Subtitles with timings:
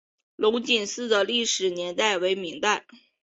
[0.35, 2.87] 龙井寺的历史年代为明代。